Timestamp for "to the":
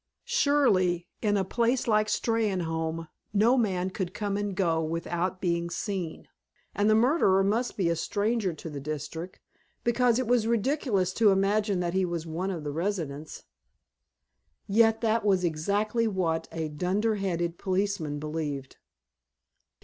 8.51-8.79